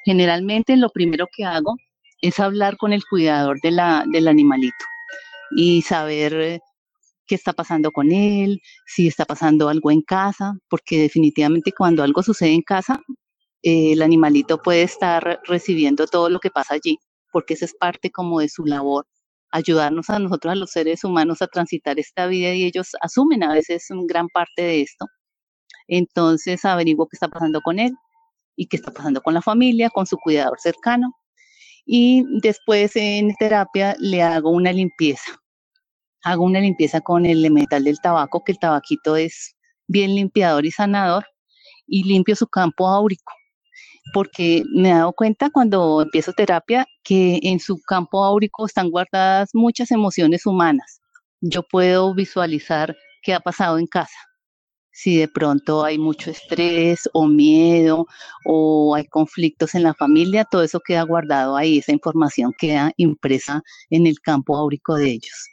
[0.05, 1.77] Generalmente lo primero que hago
[2.21, 4.85] es hablar con el cuidador del animalito
[5.57, 6.61] y saber eh,
[7.27, 12.23] qué está pasando con él, si está pasando algo en casa, porque definitivamente cuando algo
[12.23, 13.01] sucede en casa,
[13.63, 16.99] eh, el animalito puede estar recibiendo todo lo que pasa allí,
[17.33, 19.07] porque esa es parte como de su labor
[19.53, 23.53] ayudarnos a nosotros, a los seres humanos, a transitar esta vida y ellos asumen a
[23.53, 25.07] veces gran parte de esto.
[25.89, 27.93] Entonces averiguo qué está pasando con él
[28.57, 31.15] y qué está pasando con la familia, con su cuidador cercano.
[31.85, 35.41] Y después en terapia le hago una limpieza.
[36.25, 39.57] Hago una limpieza con el elemental del tabaco, que el tabaquito es
[39.89, 41.27] bien limpiador y sanador,
[41.87, 43.33] y limpio su campo áurico
[44.13, 49.51] porque me he dado cuenta cuando empiezo terapia que en su campo áurico están guardadas
[49.55, 51.01] muchas emociones humanas.
[51.41, 54.17] Yo puedo visualizar qué ha pasado en casa.
[54.95, 58.07] Si de pronto hay mucho estrés o miedo
[58.45, 63.63] o hay conflictos en la familia, todo eso queda guardado ahí, esa información queda impresa
[63.89, 65.49] en el campo áurico de ellos.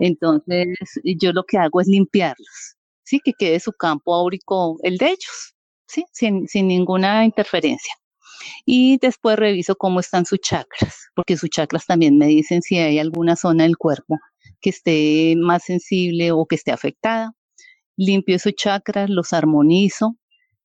[0.00, 0.68] Entonces,
[1.04, 5.54] yo lo que hago es limpiarlos, sí, que quede su campo áurico el de ellos
[5.88, 6.04] ¿sí?
[6.12, 7.94] sin, sin ninguna interferencia.
[8.64, 12.98] Y después reviso cómo están sus chakras, porque sus chakras también me dicen si hay
[12.98, 14.18] alguna zona del cuerpo
[14.60, 17.32] que esté más sensible o que esté afectada.
[17.96, 20.16] Limpio esos chakras, los armonizo,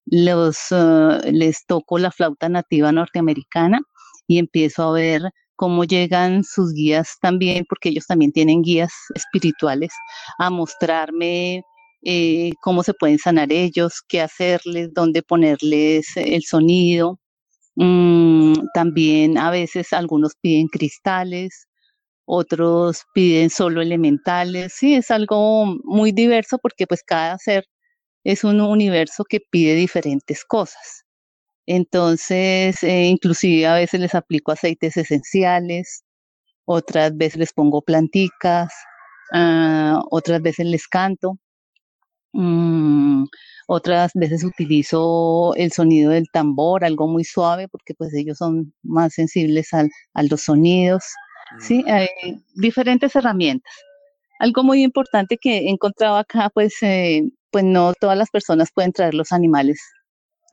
[0.05, 3.81] los, ah, les toco la flauta nativa norteamericana
[4.27, 5.21] y empiezo a ver
[5.55, 9.91] cómo llegan sus guías también, porque ellos también tienen guías espirituales,
[10.37, 11.63] a mostrarme
[12.05, 17.19] eh, cómo se pueden sanar ellos, qué hacerles, dónde ponerles el sonido.
[17.75, 21.67] Mm, también a veces algunos piden cristales,
[22.25, 24.73] otros piden solo elementales.
[24.77, 27.65] Sí, es algo muy diverso porque pues cada ser
[28.25, 31.05] es un universo que pide diferentes cosas.
[31.67, 36.03] Entonces, eh, inclusive a veces les aplico aceites esenciales,
[36.65, 38.73] otras veces les pongo planticas,
[39.33, 41.39] ah, otras veces les canto.
[42.33, 43.25] Mm,
[43.67, 49.13] otras veces utilizo el sonido del tambor, algo muy suave, porque pues ellos son más
[49.13, 51.03] sensibles al, a los sonidos.
[51.59, 51.89] Sí, mm.
[51.89, 52.07] hay
[52.55, 53.73] diferentes herramientas.
[54.39, 58.91] Algo muy importante que he encontrado acá, pues, eh, pues no todas las personas pueden
[58.91, 59.79] traer los animales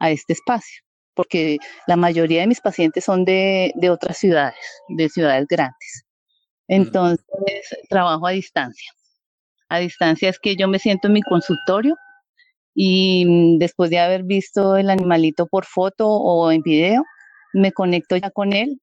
[0.00, 0.82] a este espacio,
[1.14, 6.04] porque la mayoría de mis pacientes son de, de otras ciudades, de ciudades grandes.
[6.68, 6.74] Mm.
[6.74, 7.24] Entonces,
[7.88, 8.92] trabajo a distancia
[9.70, 11.96] a distancia es que yo me siento en mi consultorio
[12.74, 17.04] y mm, después de haber visto el animalito por foto o en video,
[17.54, 18.80] me conecto ya con él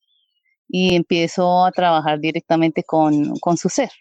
[0.68, 3.92] y empiezo a trabajar directamente con, su ser.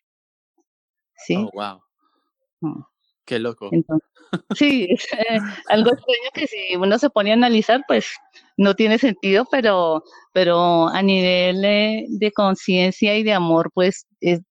[1.17, 1.37] ¿Sí?
[1.37, 2.87] Oh, wow.
[3.27, 3.71] Qué loco.
[4.55, 8.07] sí, es eh, algo extraño que si uno se pone a analizar, pues
[8.57, 11.61] no tiene sentido, pero, pero a nivel
[12.09, 14.07] de conciencia y de amor, pues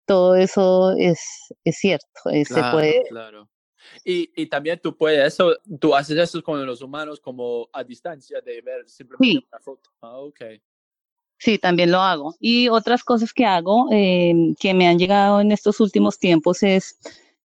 [0.06, 1.20] todo eso es,
[1.64, 2.06] es cierto.
[2.32, 3.04] Eh, se puede...
[3.08, 3.48] claro.
[4.04, 8.40] Y, y, también tú puedes, eso, tú haces eso con los humanos como a distancia
[8.40, 9.46] de ver simplemente sí.
[9.50, 9.90] una foto.
[10.00, 10.18] Ah,
[11.38, 12.36] Sí, también lo hago.
[12.38, 16.96] Y otras cosas que hago em, que me han llegado en estos últimos tiempos es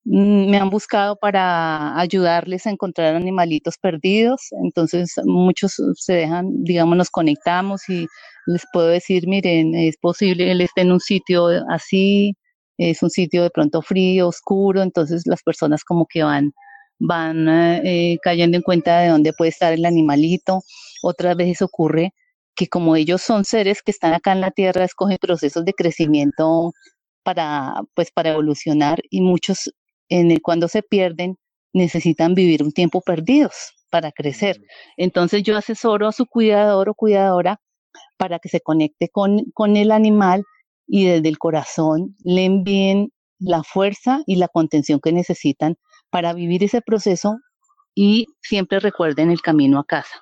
[0.03, 4.49] me han buscado para ayudarles a encontrar animalitos perdidos.
[4.63, 8.07] Entonces muchos se dejan, digamos, nos conectamos y
[8.47, 12.35] les puedo decir, miren, es posible, él esté en un sitio así,
[12.77, 16.53] es un sitio de pronto frío, oscuro, entonces las personas como que van
[17.03, 20.61] van eh, cayendo en cuenta de dónde puede estar el animalito.
[21.03, 22.13] Otras veces ocurre
[22.55, 26.73] que como ellos son seres que están acá en la Tierra, escogen procesos de crecimiento
[27.23, 29.71] para, pues, para evolucionar y muchos
[30.11, 31.37] en el, cuando se pierden
[31.73, 34.59] necesitan vivir un tiempo perdidos para crecer.
[34.59, 34.63] Mm.
[34.97, 37.59] Entonces yo asesoro a su cuidador o cuidadora
[38.17, 40.43] para que se conecte con, con el animal
[40.87, 45.75] y desde el corazón le envíen la fuerza y la contención que necesitan
[46.09, 47.37] para vivir ese proceso
[47.95, 50.21] y siempre recuerden el camino a casa.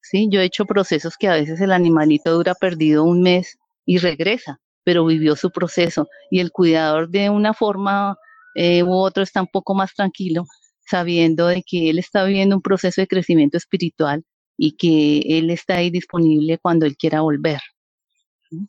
[0.00, 3.98] Sí, yo he hecho procesos que a veces el animalito dura perdido un mes y
[3.98, 8.16] regresa, pero vivió su proceso y el cuidador de una forma
[8.54, 10.44] eh, u otra está un poco más tranquilo,
[10.86, 14.24] sabiendo de que él está viviendo un proceso de crecimiento espiritual
[14.56, 17.60] y que él está ahí disponible cuando él quiera volver.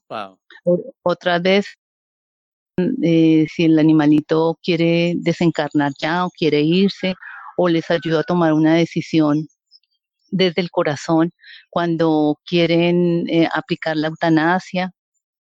[0.09, 0.39] Wow.
[1.03, 1.65] Otra vez,
[2.77, 7.15] eh, si el animalito quiere desencarnar ya o quiere irse,
[7.57, 9.47] o les ayuda a tomar una decisión
[10.31, 11.31] desde el corazón
[11.69, 14.91] cuando quieren eh, aplicar la eutanasia.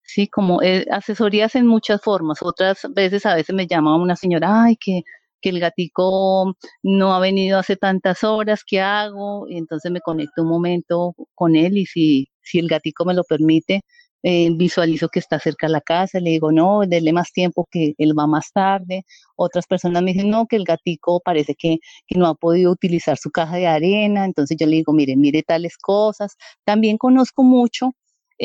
[0.05, 2.39] Sí, como eh, asesorías en muchas formas.
[2.41, 5.01] Otras veces, a veces me llama una señora, ay, que,
[5.41, 9.47] que el gatico no ha venido hace tantas horas, ¿qué hago?
[9.49, 13.23] Y entonces me conecto un momento con él y si, si el gatico me lo
[13.23, 13.81] permite,
[14.25, 17.93] eh, visualizo que está cerca de la casa, le digo, no, déle más tiempo que
[17.97, 19.03] él va más tarde.
[19.35, 23.17] Otras personas me dicen, no, que el gatico parece que, que no ha podido utilizar
[23.17, 26.35] su caja de arena, entonces yo le digo, mire, mire tales cosas.
[26.65, 27.91] También conozco mucho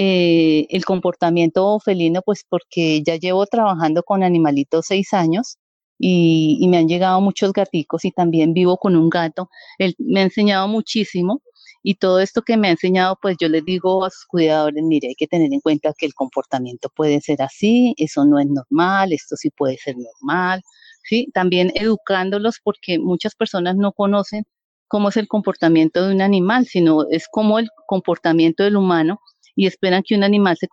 [0.01, 5.59] eh, el comportamiento felino, pues porque ya llevo trabajando con animalitos seis años
[5.99, 9.51] y, me han llegado muchos gaticos y también vivo con un gato.
[9.77, 11.43] Él me ha enseñado muchísimo
[11.83, 15.09] y todo esto que me ha enseñado, pues yo les digo a sus cuidadores, mire,
[15.09, 19.13] hay que tener en cuenta que el comportamiento puede ser así, eso no es normal,
[19.13, 20.63] esto sí puede ser normal,
[21.03, 21.27] ¿sí?
[21.35, 24.45] También educándolos porque muchas personas no conocen
[24.87, 29.19] cómo es el comportamiento de un animal, sino es como el comportamiento del humano
[29.59, 30.69] y esperan que un animal se,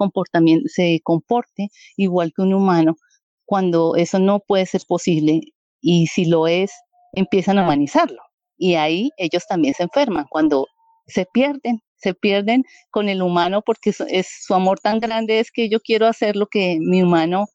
[0.67, 2.95] se comporte igual que un humano,
[3.43, 5.41] cuando eso no puede ser posible
[5.81, 6.71] y si lo es,
[7.13, 8.21] empiezan a humanizarlo.
[8.57, 10.67] Y ahí ellos también se enferman cuando
[11.07, 15.67] se pierden, se pierden con el humano porque es, su amor tan grande es que
[15.67, 17.47] yo quiero hacer lo que mi humano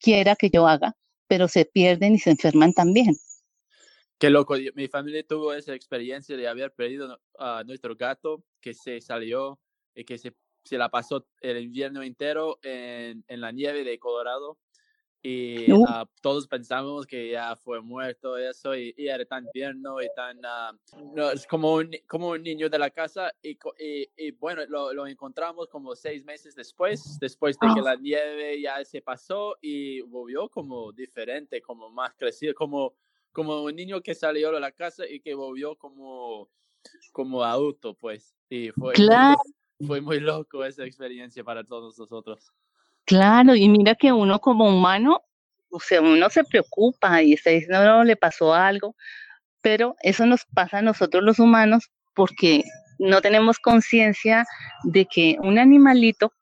[0.00, 0.94] quiera que yo haga,
[1.28, 3.14] pero se pierden y se enferman también.
[4.18, 9.02] Qué loco, mi familia tuvo esa experiencia de haber perdido a nuestro gato que se
[9.02, 9.60] salió
[9.94, 10.32] y que se,
[10.64, 14.58] se la pasó el invierno entero en, en la nieve de Colorado
[15.26, 20.36] y ah, todos pensamos que ya fue muerto eso y, era tan tierno y tan
[20.36, 23.56] uh, no, es como un, como un niño de la casa y,
[24.18, 27.84] y, bueno lo, lo, encontramos como seis meses después después de que ah.
[27.84, 32.92] la nieve ya se pasó y volvió como diferente como más crecido como
[33.32, 36.50] como un niño que salió de la casa y que volvió como
[37.12, 38.92] como adulto pues y fue
[39.86, 42.52] fue muy loco esa experiencia para todos nosotros.
[43.04, 45.22] Claro, y mira que uno como humano,
[45.70, 48.96] o sea, uno se preocupa y está diciendo, no, le pasó algo,
[49.60, 52.64] pero eso nos pasa a nosotros los humanos porque
[52.98, 54.46] no tenemos conciencia
[54.84, 56.32] de que un animalito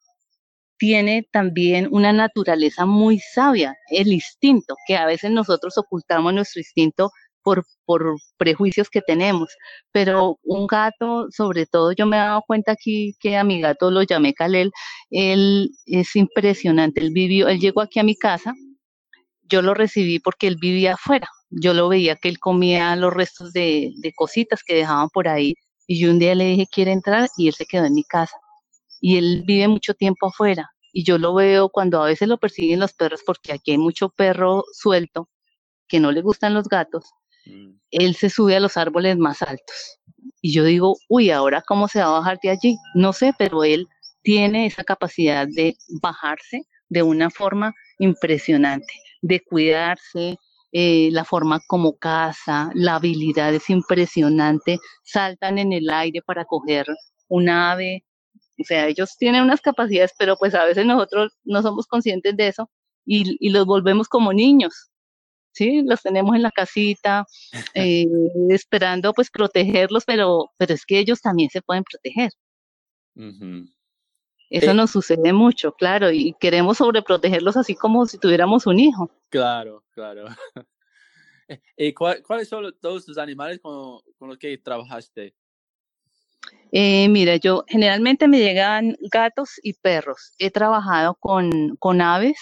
[0.77, 7.11] tiene también una naturaleza muy sabia, el instinto, que a veces nosotros ocultamos nuestro instinto
[7.43, 9.49] por, por prejuicios que tenemos.
[9.91, 13.91] Pero un gato, sobre todo, yo me he dado cuenta aquí que a mi gato
[13.91, 14.71] lo llamé Kalel,
[15.09, 18.53] él es impresionante, él vivió, él llegó aquí a mi casa,
[19.43, 23.53] yo lo recibí porque él vivía afuera, yo lo veía que él comía los restos
[23.53, 25.55] de, de cositas que dejaban por ahí,
[25.87, 27.29] y yo un día le dije, ¿quiere entrar?
[27.37, 28.37] Y él se quedó en mi casa.
[29.01, 32.79] Y él vive mucho tiempo afuera, y yo lo veo cuando a veces lo persiguen
[32.79, 35.29] los perros, porque aquí hay mucho perro suelto,
[35.87, 37.03] que no le gustan los gatos.
[37.91, 39.99] Él se sube a los árboles más altos.
[40.41, 42.77] Y yo digo, uy, ahora cómo se va a bajar de allí?
[42.95, 43.87] No sé, pero él
[44.21, 50.37] tiene esa capacidad de bajarse de una forma impresionante, de cuidarse,
[50.71, 56.87] eh, la forma como caza, la habilidad es impresionante, saltan en el aire para coger
[57.27, 58.05] un ave,
[58.59, 62.47] o sea, ellos tienen unas capacidades, pero pues a veces nosotros no somos conscientes de
[62.47, 62.69] eso
[63.05, 64.92] y los volvemos como niños,
[65.53, 65.81] ¿sí?
[65.85, 67.25] Los tenemos en la casita,
[67.73, 68.05] eh,
[68.49, 72.31] esperando pues protegerlos, pero, pero es que ellos también se pueden proteger.
[74.49, 79.09] Eso eh nos sucede mucho, claro, y queremos sobreprotegerlos así como si tuviéramos un hijo.
[79.29, 80.25] Claro, claro.
[81.75, 85.35] Eh, ¿Y cuáles son todos los animales con, con los que trabajaste?
[86.71, 90.33] mira, yo generalmente me llegan gatos y perros.
[90.39, 92.39] He trabajado con, con aves,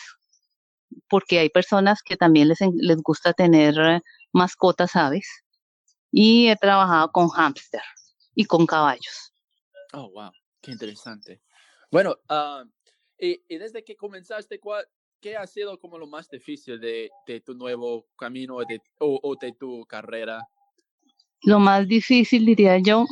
[1.09, 3.75] porque hay personas que también les, les gusta tener
[4.33, 5.27] mascotas aves
[6.11, 7.81] y he trabajado con hámster
[8.35, 9.33] y con caballos.
[9.93, 10.31] Oh, wow,
[10.61, 11.41] qué interesante.
[11.91, 12.65] Bueno, uh,
[13.19, 14.85] y, y, desde que comenzaste, ¿cuál,
[15.19, 19.35] ¿qué ha sido como lo más difícil de, de tu nuevo camino de, o, o,
[19.35, 20.41] de tu carrera?
[21.43, 23.05] Lo más difícil, diría yo,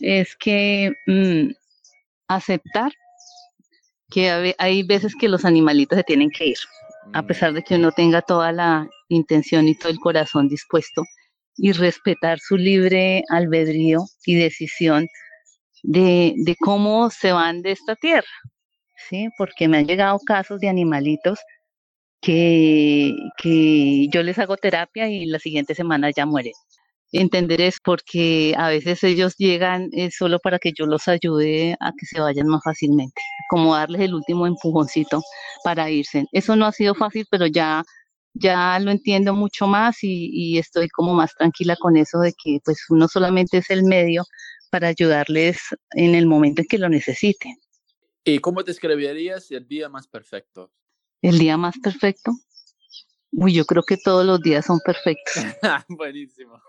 [0.00, 1.52] es que mm,
[2.28, 2.92] aceptar
[4.10, 6.58] que hay veces que los animalitos se tienen que ir,
[7.12, 11.04] a pesar de que uno tenga toda la intención y todo el corazón dispuesto,
[11.56, 15.06] y respetar su libre albedrío y decisión
[15.82, 18.26] de, de cómo se van de esta tierra,
[19.08, 19.28] ¿sí?
[19.38, 21.38] Porque me han llegado casos de animalitos
[22.20, 26.54] que, que yo les hago terapia y la siguiente semana ya mueren
[27.20, 31.92] entender es porque a veces ellos llegan eh, solo para que yo los ayude a
[31.92, 35.22] que se vayan más fácilmente, como darles el último empujoncito
[35.62, 36.26] para irse.
[36.32, 37.82] Eso no ha sido fácil, pero ya
[38.36, 42.58] ya lo entiendo mucho más y, y, estoy como más tranquila con eso de que
[42.64, 44.24] pues uno solamente es el medio
[44.70, 45.58] para ayudarles
[45.92, 47.56] en el momento en que lo necesiten.
[48.24, 50.72] ¿Y cómo describirías el día más perfecto?
[51.22, 52.32] El día más perfecto.
[53.36, 55.34] Uy, yo creo que todos los días son perfectos.
[55.88, 56.60] Buenísimo.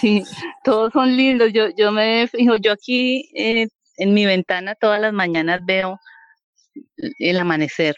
[0.00, 0.22] sí,
[0.64, 1.52] todos son lindos.
[1.52, 3.68] Yo, yo me fijo, yo aquí eh,
[3.98, 5.98] en mi ventana todas las mañanas veo
[7.18, 7.94] el amanecer.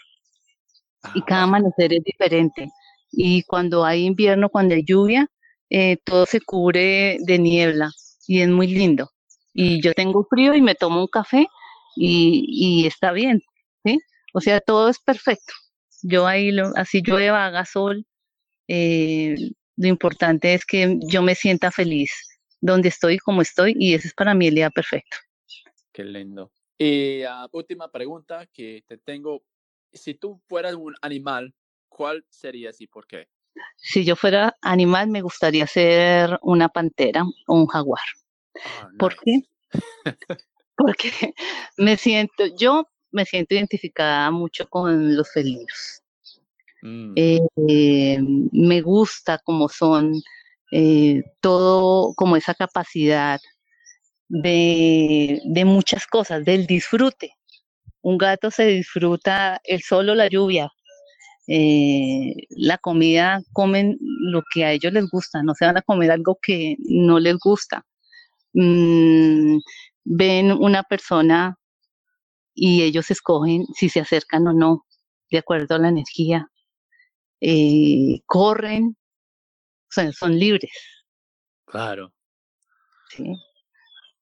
[1.14, 2.68] y cada amanecer es diferente.
[3.12, 5.28] Y cuando hay invierno, cuando hay lluvia,
[5.70, 7.90] eh, todo se cubre de niebla
[8.26, 9.10] y es muy lindo.
[9.52, 11.46] Y yo tengo frío y me tomo un café
[11.96, 13.42] y, y está bien,
[13.84, 13.98] ¿sí?
[14.34, 15.52] O sea, todo es perfecto.
[16.02, 18.06] Yo ahí, lo, así llueva, haga sol,
[18.68, 19.34] eh,
[19.76, 22.12] lo importante es que yo me sienta feliz
[22.60, 25.16] donde estoy, como estoy, y ese es para mí el día perfecto.
[25.92, 26.52] Qué lindo.
[26.78, 29.42] Y uh, última pregunta que te tengo.
[29.92, 31.54] Si tú fueras un animal,
[31.88, 33.28] ¿cuál serías y por qué?
[33.76, 38.04] Si yo fuera animal, me gustaría ser una pantera o un jaguar.
[38.54, 38.96] Oh, nice.
[38.98, 39.42] ¿Por qué?
[40.76, 41.10] Porque
[41.76, 46.02] me siento, yo me siento identificada mucho con los felinos.
[46.82, 47.12] Mm.
[47.16, 48.18] Eh,
[48.52, 50.14] me gusta como son,
[50.72, 53.40] eh, todo como esa capacidad
[54.28, 57.34] de, de muchas cosas, del disfrute.
[58.02, 60.70] Un gato se disfruta el solo la lluvia,
[61.52, 66.12] eh, la comida, comen lo que a ellos les gusta, no se van a comer
[66.12, 67.84] algo que no les gusta.
[68.52, 69.58] Mm,
[70.04, 71.58] ven una persona
[72.62, 74.84] y ellos escogen si se acercan o no,
[75.30, 76.50] de acuerdo a la energía.
[77.40, 78.98] Eh, corren,
[79.88, 80.70] o sea, son libres.
[81.64, 82.12] Claro.
[83.08, 83.32] Sí.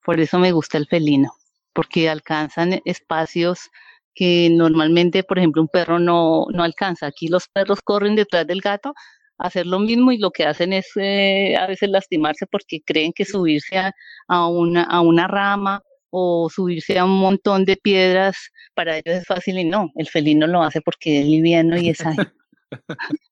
[0.05, 1.32] Por eso me gusta el felino,
[1.72, 3.70] porque alcanzan espacios
[4.14, 7.07] que normalmente, por ejemplo, un perro no, no alcanza.
[7.07, 8.95] Aquí los perros corren detrás del gato
[9.39, 13.12] a hacer lo mismo y lo que hacen es eh, a veces lastimarse porque creen
[13.12, 13.93] que subirse a,
[14.28, 19.27] a, una, a una rama o subirse a un montón de piedras para ellos es
[19.27, 22.17] fácil y no, el felino lo hace porque es liviano y es ahí.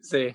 [0.00, 0.28] Sí.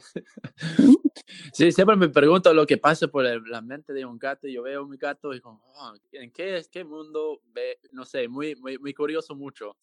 [1.51, 4.47] Sí, siempre me pregunto lo que pasa por la mente de un gato.
[4.47, 7.79] Yo veo a mi gato y como, oh, ¿en qué, qué mundo ve?
[7.91, 9.77] No sé, muy, muy, muy curioso mucho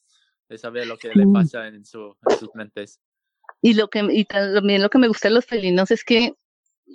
[0.48, 3.00] de saber lo que le pasa en, su, en sus mentes.
[3.60, 6.34] Y, lo que, y también lo que me gusta de los felinos es que,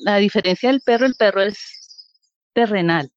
[0.06, 2.14] a diferencia del perro, el perro es
[2.54, 3.12] terrenal.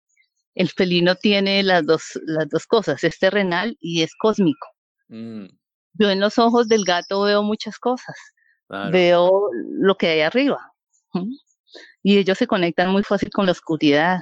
[0.54, 4.66] El felino tiene las dos, las dos cosas, es terrenal y es cósmico.
[5.08, 5.46] Mm.
[5.94, 8.16] Yo en los ojos del gato veo muchas cosas.
[8.68, 8.90] Claro.
[8.90, 10.72] Veo lo que hay arriba.
[12.02, 14.20] Y ellos se conectan muy fácil con la oscuridad.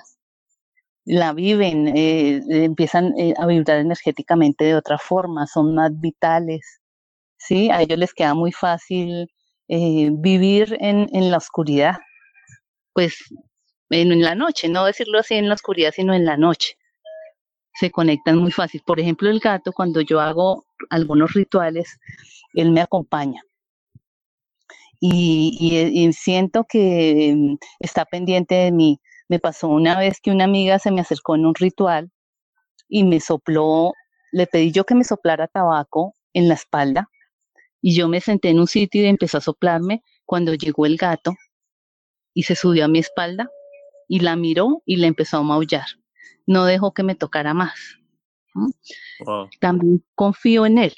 [1.05, 6.81] La viven, eh, empiezan eh, a vibrar energéticamente de otra forma, son más vitales.
[7.39, 7.71] ¿sí?
[7.71, 9.31] A ellos les queda muy fácil
[9.69, 11.97] eh, vivir en, en, la oscuridad.
[12.93, 13.17] Pues
[13.91, 16.77] en, la noche, no decirlo así en la oscuridad, sino en la noche
[17.75, 18.83] se conectan muy fácil.
[18.85, 21.99] Por ejemplo, el gato, cuando yo hago algunos rituales,
[22.55, 23.43] él me acompaña.
[25.01, 29.01] Y, y, y, siento que mm, está pendiente de mí.
[29.29, 32.11] Me pasó una vez que una amiga se me acercó en un ritual
[32.89, 33.93] y me sopló,
[34.33, 37.09] le pedí yo que me soplara tabaco en la espalda
[37.81, 41.35] y yo me senté en un sitio y empezó a soplarme cuando llegó el gato
[42.35, 43.49] y se subió a mi espalda
[44.09, 45.87] y la miró y le empezó a maullar
[46.49, 47.99] no dejó que me tocara más.
[49.21, 49.49] Wow.
[49.61, 50.95] También confío en él,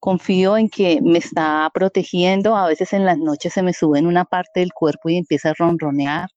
[0.00, 4.06] confío en que me está protegiendo, a veces en las noches se me sube en
[4.06, 6.28] una parte del cuerpo y empieza a ronronear.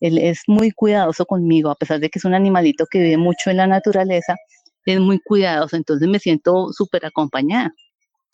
[0.00, 3.50] Él es muy cuidadoso conmigo, a pesar de que es un animalito que vive mucho
[3.50, 4.36] en la naturaleza,
[4.86, 7.74] es muy cuidadoso, entonces me siento súper acompañada.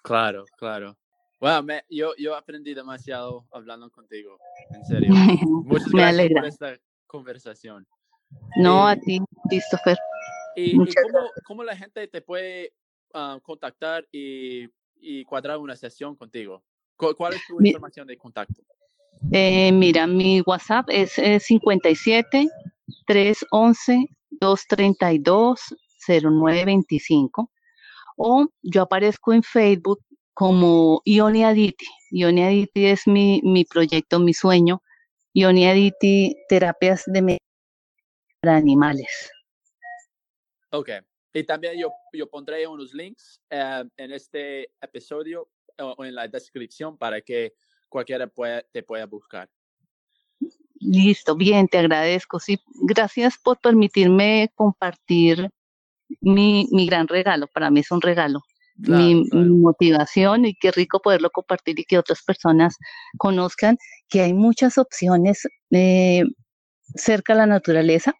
[0.02, 0.96] Claro, claro.
[1.40, 4.36] Bueno, yo, yo aprendí demasiado hablando contigo,
[4.74, 5.08] en serio.
[5.64, 6.42] Muchas gracias Me alegra.
[6.42, 7.86] por esta conversación.
[8.56, 9.98] No, Eh, a ti, Christopher.
[10.54, 12.72] ¿Y, cómo, cómo la gente te puede
[13.12, 16.62] ah, contactar y, y cuadrar una sesión contigo?
[16.96, 18.62] ¿Cu- ¿Cuál es tu Mi- información de contacto?
[19.32, 22.48] Eh, mira, mi WhatsApp es eh, 57
[23.06, 25.60] 311 232
[26.06, 27.50] 0925
[28.16, 30.00] o yo aparezco en Facebook
[30.32, 31.86] como Ioni Aditi.
[32.10, 34.82] Ioni Aditi es mi, mi proyecto, mi sueño.
[35.34, 37.40] Ioni Aditi, terapias de medicina
[38.40, 39.30] para animales.
[40.70, 40.90] Ok.
[41.32, 46.28] Y también yo, yo pondré unos links eh, en este episodio o o en la
[46.28, 47.54] descripción para que
[47.88, 49.48] cualquiera pueda, te pueda buscar.
[50.80, 52.40] Listo, bien, te agradezco.
[52.40, 55.50] Sí, gracias por permitirme compartir
[56.20, 57.46] mi, mi gran regalo.
[57.48, 58.40] Para mí es un regalo.
[58.82, 59.46] Claro, mi, claro.
[59.46, 62.76] mi motivación y qué rico poderlo compartir y que otras personas
[63.18, 63.76] conozcan
[64.08, 66.24] que hay muchas opciones eh,
[66.94, 68.14] cerca a la naturaleza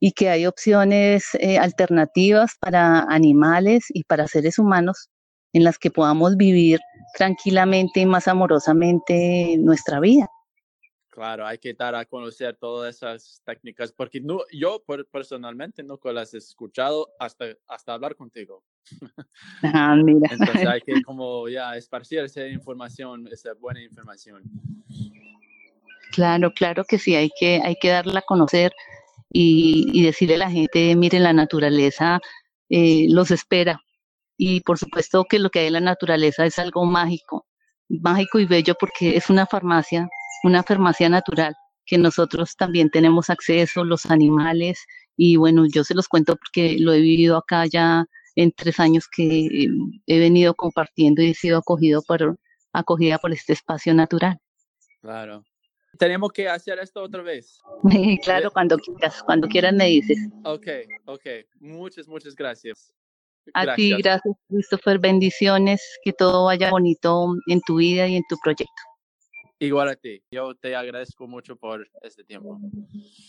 [0.00, 5.08] y que hay opciones eh, alternativas para animales y para seres humanos
[5.52, 6.80] en las que podamos vivir
[7.16, 10.28] tranquilamente y más amorosamente nuestra vida.
[11.08, 16.32] Claro, hay que dar a conocer todas esas técnicas porque no, yo personalmente nunca las
[16.32, 18.64] he escuchado hasta, hasta hablar contigo.
[19.62, 20.28] Ah, mira.
[20.30, 24.42] Entonces hay que como ya esparcir esa información, esa buena información.
[26.12, 28.72] Claro, claro que sí, hay que, hay que darla a conocer
[29.30, 32.20] y, y decirle a la gente, mire, la naturaleza
[32.68, 33.80] eh, los espera.
[34.36, 37.46] Y por supuesto que lo que hay en la naturaleza es algo mágico,
[37.88, 40.08] mágico y bello porque es una farmacia,
[40.42, 41.54] una farmacia natural
[41.84, 46.92] que nosotros también tenemos acceso, los animales, y bueno, yo se los cuento porque lo
[46.92, 48.06] he vivido acá ya
[48.36, 49.68] en tres años que eh,
[50.06, 52.38] he venido compartiendo y he sido acogido por,
[52.72, 54.38] acogida por este espacio natural.
[55.00, 55.44] Claro.
[55.98, 57.60] Tenemos que hacer esto otra vez.
[58.24, 60.18] claro, cuando quieras, cuando quieras me dices.
[60.44, 60.66] Ok,
[61.04, 61.26] ok.
[61.60, 62.94] Muchas, muchas gracias.
[63.54, 64.98] A ti, gracias, Christopher.
[64.98, 68.82] Bendiciones, que todo vaya bonito en tu vida y en tu proyecto.
[69.62, 70.20] Igual a ti.
[70.32, 72.58] Yo te agradezco mucho por este tiempo.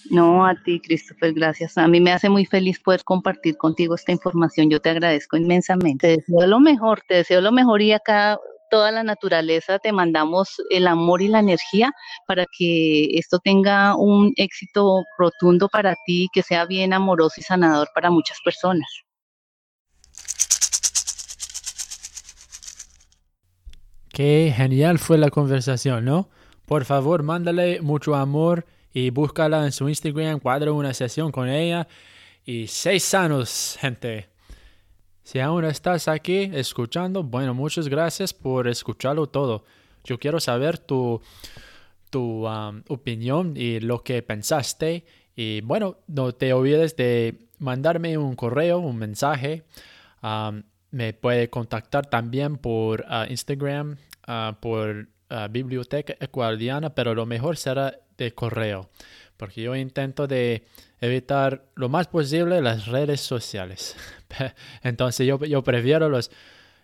[0.10, 1.78] No, a ti, Christopher, gracias.
[1.78, 4.68] A mí me hace muy feliz poder compartir contigo esta información.
[4.68, 6.08] Yo te agradezco inmensamente.
[6.08, 8.40] Te deseo lo mejor, te deseo lo mejor y acá
[8.72, 11.92] toda la naturaleza te mandamos el amor y la energía
[12.26, 17.88] para que esto tenga un éxito rotundo para ti, que sea bien amoroso y sanador
[17.94, 19.03] para muchas personas.
[24.14, 26.30] Qué genial fue la conversación, ¿no?
[26.68, 31.88] Por favor, mándale mucho amor y búscala en su Instagram, cuadra una sesión con ella
[32.46, 34.30] y seis sanos, gente.
[35.24, 39.66] Si aún estás aquí escuchando, bueno, muchas gracias por escucharlo todo.
[40.04, 41.20] Yo quiero saber tu,
[42.12, 45.06] tu um, opinión y lo que pensaste.
[45.36, 49.64] Y bueno, no te olvides de mandarme un correo, un mensaje.
[50.22, 50.62] Um,
[50.94, 57.58] me puede contactar también por uh, Instagram, uh, por uh, Biblioteca Ecuardiana, pero lo mejor
[57.58, 58.92] será de correo,
[59.36, 60.68] porque yo intento de
[61.02, 63.96] evitar lo más posible las redes sociales.
[64.84, 66.30] Entonces yo, yo prefiero los,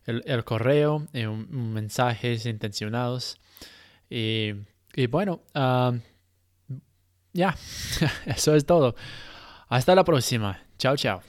[0.05, 3.39] el, correo y mensajes intencionados.
[4.09, 4.53] Y,
[5.11, 5.43] bueno,
[7.31, 7.55] ya,
[8.25, 8.95] eso es todo.
[9.67, 10.63] Hasta la próxima.
[10.79, 11.21] Chao, chao.